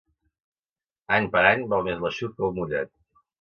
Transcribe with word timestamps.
Any 1.17 1.27
per 1.35 1.43
any, 1.49 1.61
val 1.75 1.85
més 1.89 2.01
l'eixut 2.07 2.35
que 2.41 2.49
el 2.49 2.57
mullat. 2.57 2.93